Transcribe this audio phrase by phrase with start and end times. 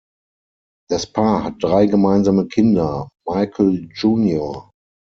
[0.89, 4.71] Das Paar hat drei gemeinsame Kinder: Michael Jr.